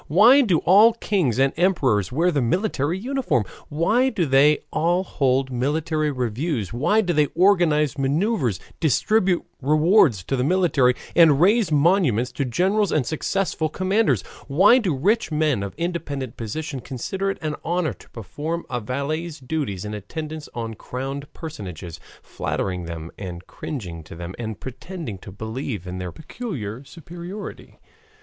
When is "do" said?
0.41-0.57, 4.09-4.25, 7.01-7.13, 14.79-14.95